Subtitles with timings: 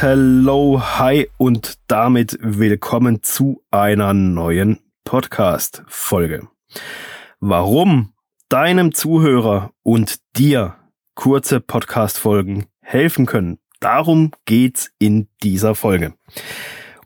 [0.00, 6.48] hello, hi und damit willkommen zu einer neuen Podcast-Folge.
[7.40, 8.12] Warum
[8.50, 10.76] deinem Zuhörer und dir
[11.14, 16.12] kurze Podcast-Folgen helfen können, darum geht's in dieser Folge.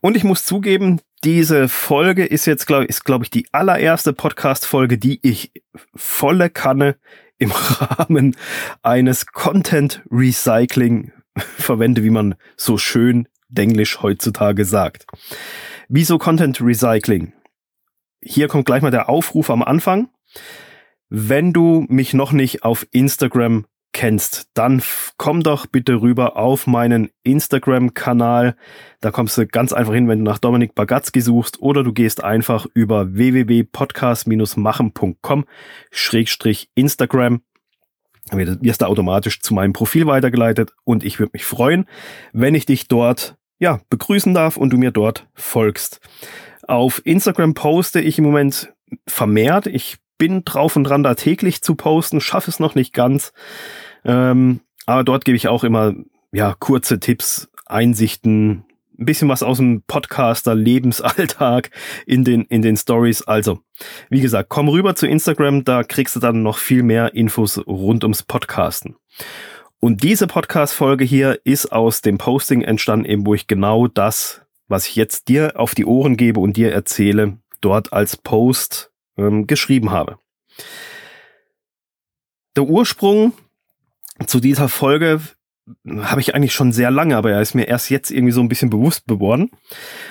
[0.00, 4.98] Und ich muss zugeben, diese Folge ist jetzt, glaube ich, ist, ich, die allererste Podcast-Folge,
[4.98, 5.52] die ich
[5.94, 6.96] volle Kanne
[7.38, 8.34] im Rahmen
[8.82, 11.12] eines Content Recycling
[11.56, 15.06] verwende, wie man so schön Denglisch heutzutage sagt.
[15.88, 17.32] Wieso Content Recycling?
[18.22, 20.10] Hier kommt gleich mal der Aufruf am Anfang.
[21.08, 24.80] Wenn du mich noch nicht auf Instagram kennst, dann
[25.16, 28.54] komm doch bitte rüber auf meinen Instagram-Kanal.
[29.00, 32.22] Da kommst du ganz einfach hin, wenn du nach Dominik Bagatzki suchst oder du gehst
[32.22, 35.44] einfach über www.podcast-machen.com
[36.76, 37.42] Instagram.
[38.32, 41.86] Wirst da automatisch zu meinem Profil weitergeleitet und ich würde mich freuen,
[42.32, 46.00] wenn ich dich dort ja, begrüßen darf und du mir dort folgst.
[46.66, 48.72] Auf Instagram poste ich im Moment
[49.06, 49.66] vermehrt.
[49.66, 53.32] Ich bin drauf und dran, da täglich zu posten, schaffe es noch nicht ganz.
[54.04, 55.94] Ähm, aber dort gebe ich auch immer
[56.32, 58.64] ja kurze Tipps, Einsichten,
[59.00, 61.70] ein bisschen was aus dem Podcaster Lebensalltag
[62.06, 63.22] in den in den Stories.
[63.22, 63.60] Also,
[64.10, 68.04] wie gesagt, komm rüber zu Instagram, da kriegst du dann noch viel mehr Infos rund
[68.04, 68.96] ums Podcasten.
[69.80, 74.42] Und diese Podcast Folge hier ist aus dem Posting entstanden, eben wo ich genau das,
[74.68, 79.46] was ich jetzt dir auf die Ohren gebe und dir erzähle, dort als Post ähm,
[79.46, 80.18] geschrieben habe.
[82.56, 83.32] Der Ursprung
[84.26, 85.20] zu dieser Folge
[86.02, 88.48] habe ich eigentlich schon sehr lange, aber er ist mir erst jetzt irgendwie so ein
[88.48, 89.50] bisschen bewusst geworden.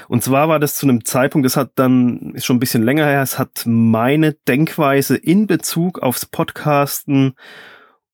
[0.08, 3.06] Und zwar war das zu einem Zeitpunkt, das hat dann, ist schon ein bisschen länger
[3.06, 7.36] her, es hat meine Denkweise in Bezug aufs Podcasten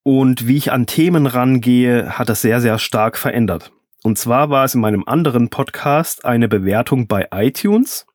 [0.04, 3.72] und wie ich an Themen rangehe, hat das sehr, sehr stark verändert.
[4.04, 8.06] Und zwar war es in meinem anderen Podcast eine Bewertung bei iTunes.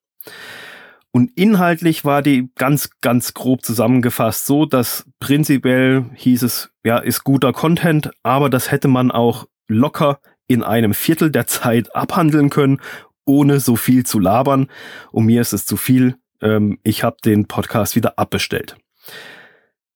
[1.12, 7.24] Und inhaltlich war die ganz, ganz grob zusammengefasst so, dass prinzipiell hieß es, ja, ist
[7.24, 12.80] guter Content, aber das hätte man auch locker in einem Viertel der Zeit abhandeln können,
[13.24, 14.68] ohne so viel zu labern.
[15.10, 16.16] Und mir ist es zu viel.
[16.40, 18.76] Ähm, ich habe den Podcast wieder abbestellt,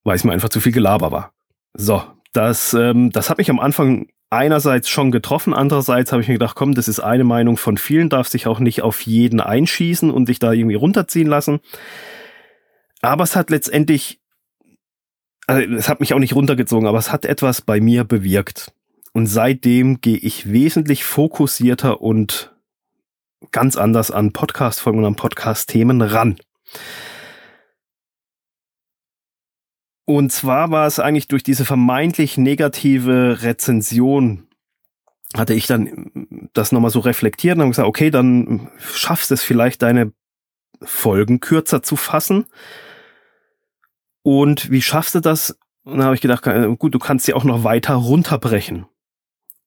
[0.02, 1.32] weil es mir einfach zu viel Gelaber war.
[1.74, 2.02] So,
[2.32, 6.56] das, ähm, das hat mich am Anfang einerseits schon getroffen, andererseits habe ich mir gedacht,
[6.56, 10.28] komm, das ist eine Meinung von vielen, darf sich auch nicht auf jeden einschießen und
[10.28, 11.60] dich da irgendwie runterziehen lassen.
[13.00, 14.20] Aber es hat letztendlich,
[15.46, 18.72] also es hat mich auch nicht runtergezogen, aber es hat etwas bei mir bewirkt.
[19.12, 22.52] Und seitdem gehe ich wesentlich fokussierter und
[23.52, 26.36] ganz anders an Podcast-Folgen und an Podcast-Themen ran.
[30.06, 34.46] Und zwar war es eigentlich durch diese vermeintlich negative Rezension,
[35.34, 39.82] hatte ich dann das nochmal so reflektiert und habe gesagt, okay, dann schaffst es vielleicht
[39.82, 40.12] deine
[40.82, 42.44] Folgen kürzer zu fassen.
[44.22, 45.58] Und wie schaffst du das?
[45.84, 46.44] Und dann habe ich gedacht,
[46.78, 48.86] gut, du kannst sie auch noch weiter runterbrechen.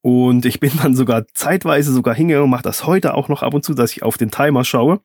[0.02, 3.64] Und ich bin dann sogar zeitweise sogar hingegangen mache das heute auch noch ab und
[3.64, 5.02] zu, dass ich auf den Timer schaue,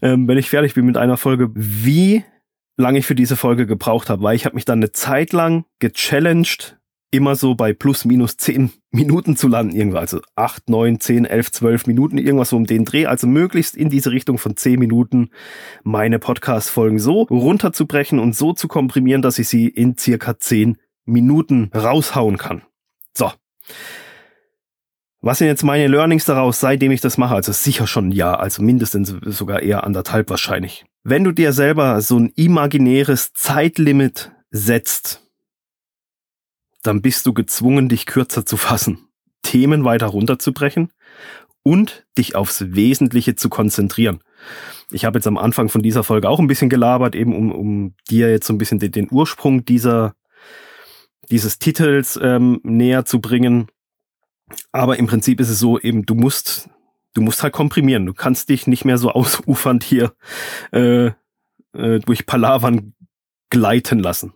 [0.00, 2.24] ähm, wenn ich fertig bin mit einer Folge, wie
[2.82, 5.64] lange ich für diese Folge gebraucht habe, weil ich habe mich dann eine Zeit lang
[5.78, 6.76] gechallenged,
[7.10, 11.50] immer so bei plus minus zehn Minuten zu landen, irgendwas, also acht, neun, zehn, elf,
[11.50, 15.30] zwölf Minuten, irgendwas so um den Dreh, also möglichst in diese Richtung von zehn Minuten
[15.82, 21.70] meine Podcast-Folgen so runterzubrechen und so zu komprimieren, dass ich sie in circa zehn Minuten
[21.74, 22.62] raushauen kann.
[23.16, 23.30] So.
[25.24, 27.36] Was sind jetzt meine Learnings daraus, seitdem ich das mache?
[27.36, 30.84] Also sicher schon ein Jahr, also mindestens sogar eher anderthalb wahrscheinlich.
[31.04, 35.22] Wenn du dir selber so ein imaginäres Zeitlimit setzt,
[36.82, 38.98] dann bist du gezwungen, dich kürzer zu fassen,
[39.42, 40.90] Themen weiter runterzubrechen
[41.62, 44.24] und dich aufs Wesentliche zu konzentrieren.
[44.90, 47.94] Ich habe jetzt am Anfang von dieser Folge auch ein bisschen gelabert, eben um, um
[48.10, 50.14] dir jetzt so ein bisschen den, den Ursprung dieser,
[51.30, 53.68] dieses Titels ähm, näher zu bringen.
[54.72, 56.68] Aber im Prinzip ist es so, eben, du musst,
[57.14, 58.06] du musst halt komprimieren.
[58.06, 60.14] Du kannst dich nicht mehr so ausufernd hier
[60.72, 61.12] äh,
[61.74, 62.94] äh, durch Palavern
[63.50, 64.32] gleiten lassen.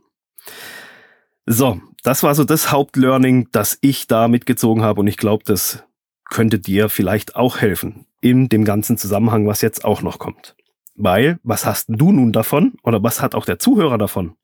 [1.47, 5.85] So, das war so das Hauptlearning, das ich da mitgezogen habe und ich glaube, das
[6.29, 10.57] könnte dir vielleicht auch helfen in dem ganzen Zusammenhang, was jetzt auch noch kommt.
[10.97, 14.37] Weil, was hast du nun davon oder was hat auch der Zuhörer davon?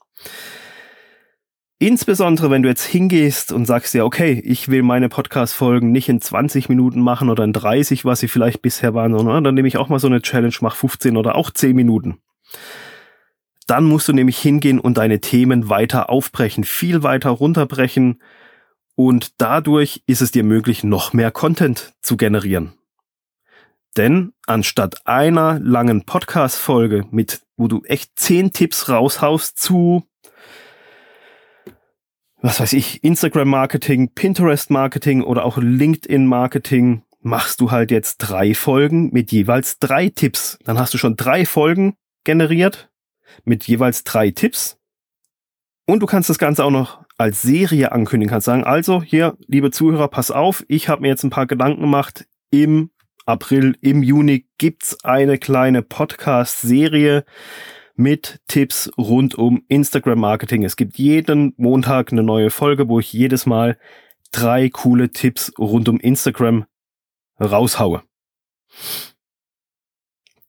[1.82, 6.20] Insbesondere, wenn du jetzt hingehst und sagst ja, okay, ich will meine Podcast-Folgen nicht in
[6.20, 9.78] 20 Minuten machen oder in 30, was sie vielleicht bisher waren, sondern dann nehme ich
[9.78, 12.18] auch mal so eine Challenge, mach 15 oder auch 10 Minuten.
[13.66, 18.22] Dann musst du nämlich hingehen und deine Themen weiter aufbrechen, viel weiter runterbrechen
[18.94, 22.74] Und dadurch ist es dir möglich, noch mehr Content zu generieren.
[23.96, 30.06] Denn anstatt einer langen Podcast-Folge mit, wo du echt zehn Tipps raushaust zu,
[32.42, 39.30] was weiß ich, Instagram-Marketing, Pinterest-Marketing oder auch LinkedIn-Marketing, machst du halt jetzt drei Folgen mit
[39.30, 40.58] jeweils drei Tipps.
[40.64, 42.90] Dann hast du schon drei Folgen generiert
[43.44, 44.76] mit jeweils drei Tipps.
[45.86, 48.30] Und du kannst das Ganze auch noch als Serie ankündigen.
[48.30, 51.82] Kannst sagen, also hier, liebe Zuhörer, pass auf, ich habe mir jetzt ein paar Gedanken
[51.82, 52.26] gemacht.
[52.50, 52.90] Im
[53.24, 57.24] April, im Juni gibt's eine kleine Podcast-Serie
[57.94, 60.64] mit Tipps rund um Instagram-Marketing.
[60.64, 63.78] Es gibt jeden Montag eine neue Folge, wo ich jedes Mal
[64.30, 66.64] drei coole Tipps rund um Instagram
[67.40, 68.02] raushaue.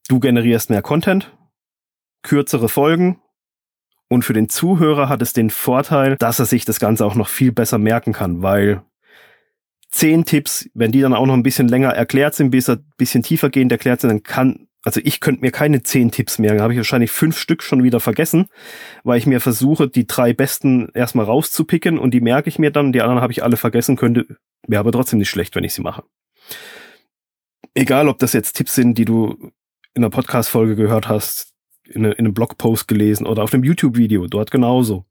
[0.08, 1.36] Du generierst mehr Content,
[2.22, 3.22] kürzere Folgen
[4.10, 7.28] und für den Zuhörer hat es den Vorteil, dass er sich das Ganze auch noch
[7.28, 8.84] viel besser merken kann, weil
[9.90, 13.24] zehn Tipps, wenn die dann auch noch ein bisschen länger erklärt sind, bis ein bisschen
[13.24, 16.78] tiefergehend erklärt sind, dann kann, also ich könnte mir keine zehn Tipps merken, habe ich
[16.78, 18.48] wahrscheinlich fünf Stück schon wieder vergessen,
[19.04, 22.92] weil ich mir versuche, die drei besten erstmal rauszupicken und die merke ich mir dann,
[22.92, 24.28] die anderen habe ich alle vergessen, könnte,
[24.68, 26.04] wäre aber trotzdem nicht schlecht, wenn ich sie mache.
[27.74, 29.52] Egal, ob das jetzt Tipps sind, die du
[29.94, 31.54] in einer Podcast-Folge gehört hast,
[31.88, 35.06] in, in einem Blogpost gelesen oder auf einem YouTube-Video, dort genauso.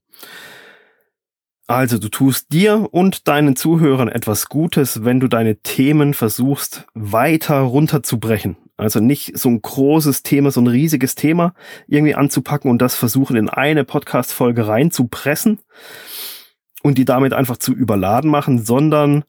[1.67, 7.61] Also du tust dir und deinen Zuhörern etwas Gutes, wenn du deine Themen versuchst weiter
[7.61, 8.57] runterzubrechen.
[8.83, 11.55] Also nicht so ein großes Thema, so ein riesiges Thema
[11.87, 15.61] irgendwie anzupacken und das versuchen in eine Podcast-Folge reinzupressen
[16.83, 19.25] und die damit einfach zu überladen machen, sondern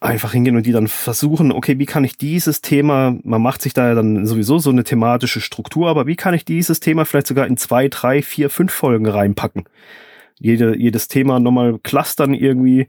[0.00, 3.72] einfach hingehen und die dann versuchen, okay, wie kann ich dieses Thema, man macht sich
[3.72, 7.26] da ja dann sowieso so eine thematische Struktur, aber wie kann ich dieses Thema vielleicht
[7.26, 9.64] sogar in zwei, drei, vier, fünf Folgen reinpacken?
[10.38, 12.88] Jede, jedes Thema nochmal clustern irgendwie.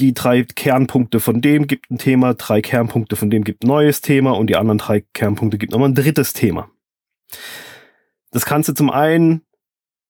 [0.00, 4.00] Die drei Kernpunkte von dem gibt ein Thema, drei Kernpunkte von dem gibt ein neues
[4.00, 6.70] Thema und die anderen drei Kernpunkte gibt nochmal ein drittes Thema.
[8.30, 9.42] Das kannst du zum einen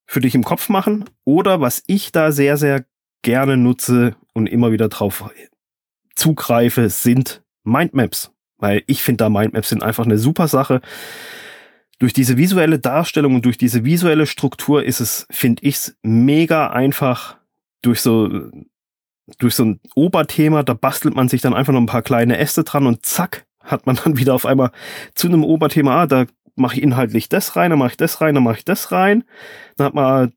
[0.07, 2.85] für dich im Kopf machen oder was ich da sehr, sehr
[3.23, 5.29] gerne nutze und immer wieder drauf
[6.15, 8.31] zugreife, sind Mindmaps.
[8.59, 10.83] Weil ich finde da Mindmaps sind einfach eine super Sache.
[11.99, 17.39] Durch diese visuelle Darstellung und durch diese visuelle Struktur ist es, finde ich, mega einfach
[17.83, 18.51] durch so
[19.39, 22.65] durch so ein Oberthema, da bastelt man sich dann einfach noch ein paar kleine Äste
[22.65, 24.71] dran und zack, hat man dann wieder auf einmal
[25.15, 28.35] zu einem Oberthema, ah, da mache ich inhaltlich das rein, dann mache ich das rein,
[28.35, 29.25] dann mache ich das rein.
[29.77, 30.33] Dann hat man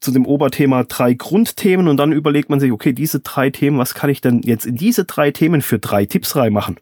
[0.00, 3.94] zu dem Oberthema drei Grundthemen und dann überlegt man sich, okay, diese drei Themen, was
[3.94, 6.76] kann ich denn jetzt in diese drei Themen für drei Tipps reinmachen?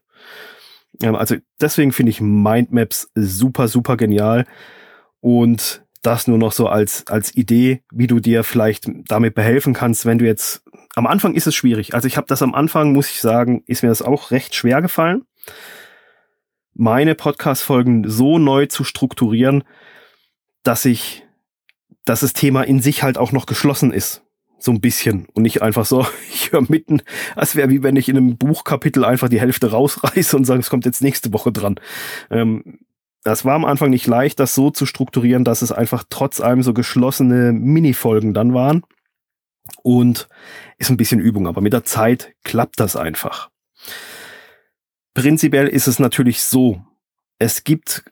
[1.00, 4.44] Also deswegen finde ich Mindmaps super, super genial.
[5.20, 10.04] Und das nur noch so als, als Idee, wie du dir vielleicht damit behelfen kannst,
[10.04, 10.64] wenn du jetzt,
[10.94, 11.94] am Anfang ist es schwierig.
[11.94, 14.82] Also ich habe das am Anfang, muss ich sagen, ist mir das auch recht schwer
[14.82, 15.24] gefallen,
[16.74, 19.64] meine Podcast-Folgen so neu zu strukturieren,
[20.62, 21.24] dass ich
[22.04, 24.22] dass das Thema in sich halt auch noch geschlossen ist.
[24.58, 25.26] So ein bisschen.
[25.32, 27.02] Und nicht einfach so, ich höre mitten,
[27.36, 30.70] als wäre wie wenn ich in einem Buchkapitel einfach die Hälfte rausreiße und sage, es
[30.70, 31.76] kommt jetzt nächste Woche dran.
[32.30, 32.80] Ähm,
[33.24, 36.62] das war am Anfang nicht leicht, das so zu strukturieren, dass es einfach trotz allem
[36.62, 38.82] so geschlossene Mini-Folgen dann waren.
[39.82, 40.28] Und
[40.78, 43.50] ist ein bisschen Übung, aber mit der Zeit klappt das einfach.
[45.14, 46.82] Prinzipiell ist es natürlich so,
[47.38, 48.04] es gibt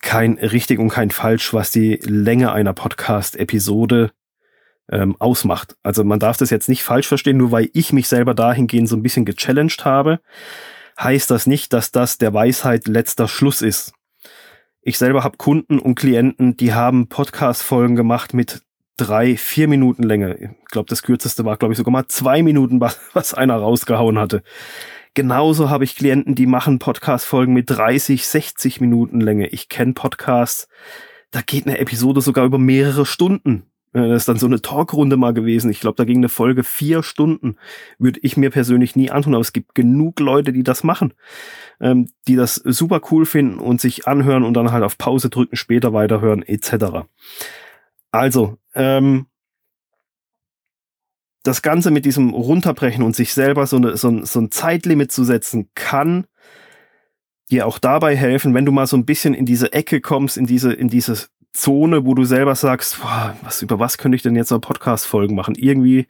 [0.00, 4.12] kein richtig und kein falsch, was die Länge einer Podcast-Episode
[4.90, 5.76] ähm, ausmacht.
[5.82, 8.96] Also man darf das jetzt nicht falsch verstehen, nur weil ich mich selber dahingehend so
[8.96, 10.20] ein bisschen gechallenged habe,
[10.98, 13.92] heißt das nicht, dass das der Weisheit letzter Schluss ist.
[14.82, 18.62] Ich selber habe Kunden und Klienten, die haben Podcast-Folgen gemacht mit
[18.96, 20.56] drei, vier Minuten Länge.
[20.62, 22.80] Ich glaube, das kürzeste war, glaube ich, sogar mal zwei Minuten,
[23.12, 24.42] was einer rausgehauen hatte.
[25.14, 29.48] Genauso habe ich Klienten, die machen Podcast-Folgen mit 30, 60 Minuten Länge.
[29.48, 30.68] Ich kenne Podcasts,
[31.30, 33.66] da geht eine Episode sogar über mehrere Stunden.
[33.92, 35.70] Das ist dann so eine Talkrunde mal gewesen.
[35.70, 37.56] Ich glaube, da ging eine Folge vier Stunden.
[37.98, 41.12] Würde ich mir persönlich nie antun, aber es gibt genug Leute, die das machen,
[41.78, 45.56] ähm, die das super cool finden und sich anhören und dann halt auf Pause drücken,
[45.56, 47.04] später weiterhören, etc.
[48.12, 49.26] Also, ähm,
[51.42, 55.24] das Ganze mit diesem Runterbrechen und sich selber so, eine, so, so ein Zeitlimit zu
[55.24, 56.26] setzen, kann
[57.50, 60.46] dir auch dabei helfen, wenn du mal so ein bisschen in diese Ecke kommst, in
[60.46, 64.36] diese, in diese Zone, wo du selber sagst, boah, was, über was könnte ich denn
[64.36, 65.54] jetzt noch Podcast-Folgen machen?
[65.54, 66.06] Irgendwie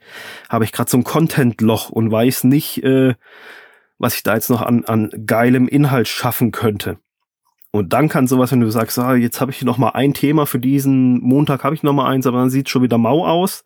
[0.49, 3.15] habe ich gerade so ein Content-Loch und weiß nicht, äh,
[3.97, 6.97] was ich da jetzt noch an, an geilem Inhalt schaffen könnte.
[7.75, 10.45] Und dann kann sowas, wenn du sagst, ah, jetzt habe ich noch mal ein Thema
[10.45, 13.63] für diesen Montag, habe ich noch mal eins, aber dann sieht schon wieder mau aus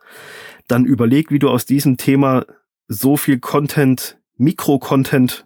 [0.68, 2.46] dann überleg, wie du aus diesem Thema
[2.88, 5.46] so viel Content, Mikro-Content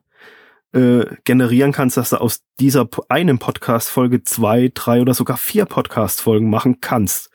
[0.74, 6.50] äh, generieren kannst, dass du aus dieser einen Podcast-Folge zwei, drei oder sogar vier Podcast-Folgen
[6.50, 7.30] machen kannst.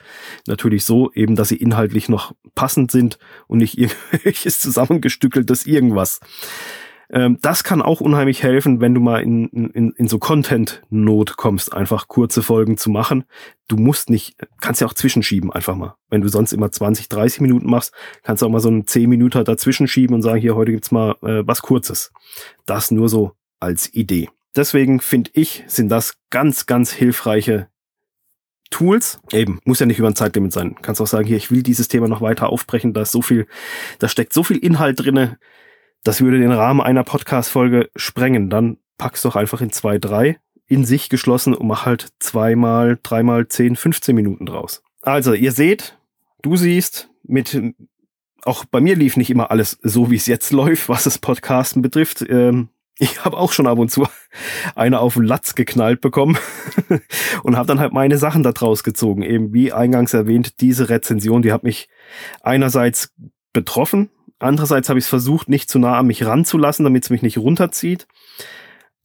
[0.46, 6.20] Natürlich so eben, dass sie inhaltlich noch passend sind und nicht irgendwelches zusammengestückeltes irgendwas.
[7.10, 11.72] Ähm, das kann auch unheimlich helfen, wenn du mal in, in, in so Content-Not kommst,
[11.72, 13.24] einfach kurze Folgen zu machen.
[13.68, 15.94] Du musst nicht, kannst ja auch zwischenschieben einfach mal.
[16.08, 19.08] Wenn du sonst immer 20, 30 Minuten machst, kannst du auch mal so einen 10
[19.08, 22.12] Minuten dazwischen schieben und sagen, hier, heute gibt's mal äh, was Kurzes.
[22.64, 24.28] Das nur so als Idee.
[24.54, 27.68] Deswegen finde ich, sind das ganz, ganz hilfreiche
[28.70, 29.20] Tools.
[29.30, 30.76] Eben, muss ja nicht über ein Zeitlimit sein.
[30.82, 33.46] Kannst auch sagen, hier, ich will dieses Thema noch weiter aufbrechen, da ist so viel,
[33.98, 35.38] da steckt so viel Inhalt drinne,
[36.06, 38.48] das würde den Rahmen einer Podcast-Folge sprengen.
[38.48, 43.48] Dann pack's doch einfach in zwei, drei in sich geschlossen und mach halt zweimal, dreimal,
[43.48, 44.82] zehn, 15 Minuten draus.
[45.02, 45.98] Also, ihr seht,
[46.42, 47.60] du siehst, mit,
[48.42, 51.82] auch bei mir lief nicht immer alles so, wie es jetzt läuft, was das Podcasten
[51.82, 52.24] betrifft.
[52.28, 54.06] Ähm, ich habe auch schon ab und zu
[54.76, 56.38] eine auf den Latz geknallt bekommen
[57.42, 59.22] und habe dann halt meine Sachen da draus gezogen.
[59.22, 61.88] Eben wie eingangs erwähnt, diese Rezension, die hat mich
[62.42, 63.12] einerseits
[63.52, 67.22] betroffen, Andererseits habe ich es versucht, nicht zu nah an mich ranzulassen, damit es mich
[67.22, 68.06] nicht runterzieht.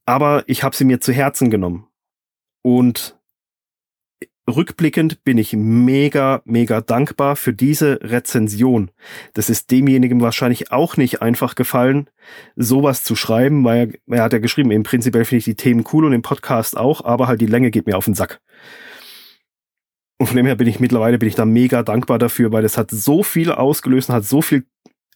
[0.05, 1.87] Aber ich habe sie mir zu Herzen genommen.
[2.63, 3.17] Und
[4.49, 8.91] rückblickend bin ich mega, mega dankbar für diese Rezension.
[9.33, 12.09] Das ist demjenigen wahrscheinlich auch nicht einfach gefallen,
[12.55, 15.85] sowas zu schreiben, weil er, er hat ja geschrieben, im Prinzipiell finde ich die Themen
[15.93, 18.41] cool und im Podcast auch, aber halt die Länge geht mir auf den Sack.
[20.19, 22.77] Und von dem her bin ich mittlerweile bin ich da mega dankbar dafür, weil das
[22.77, 24.65] hat so viel ausgelöst hat so viel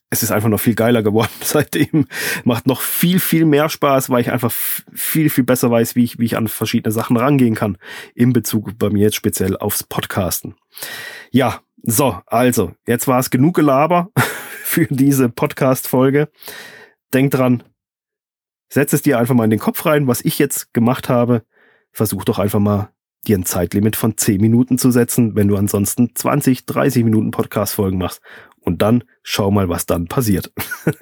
[0.10, 2.08] es ist einfach noch viel geiler geworden seitdem.
[2.44, 6.20] Macht noch viel, viel mehr Spaß, weil ich einfach viel, viel besser weiß, wie ich,
[6.20, 7.78] wie ich an verschiedene Sachen rangehen kann.
[8.14, 10.56] In Bezug bei mir jetzt speziell aufs Podcasten.
[11.32, 14.10] Ja, so, also, jetzt war es genug Gelaber
[14.64, 16.30] für diese Podcast-Folge.
[17.14, 17.64] Denk dran,
[18.70, 21.44] setz es dir einfach mal in den Kopf rein, was ich jetzt gemacht habe.
[21.92, 22.90] Versuch doch einfach mal
[23.26, 27.98] dir ein Zeitlimit von 10 Minuten zu setzen, wenn du ansonsten 20, 30 Minuten Podcast-Folgen
[27.98, 28.22] machst
[28.62, 30.54] und dann schau mal, was dann passiert.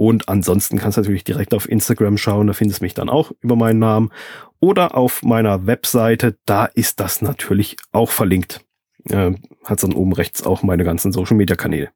[0.00, 3.32] Und ansonsten kannst du natürlich direkt auf Instagram schauen, da findest du mich dann auch
[3.42, 4.08] über meinen Namen.
[4.58, 8.62] Oder auf meiner Webseite, da ist das natürlich auch verlinkt.
[9.10, 11.90] Äh, hat dann oben rechts auch meine ganzen Social Media Kanäle.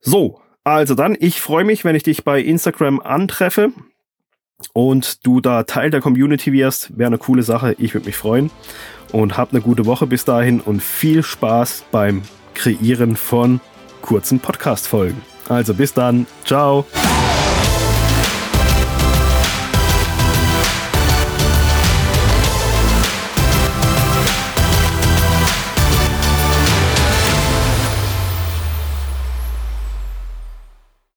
[0.00, 3.72] So, also dann, ich freue mich, wenn ich dich bei Instagram antreffe
[4.72, 6.96] und du da Teil der Community wirst.
[6.96, 7.76] Wäre eine coole Sache.
[7.76, 8.50] Ich würde mich freuen.
[9.12, 12.22] Und hab eine gute Woche bis dahin und viel Spaß beim
[12.54, 13.60] Kreieren von
[14.00, 15.31] kurzen Podcast-Folgen.
[15.48, 16.26] Also bis dann.
[16.44, 16.86] Ciao.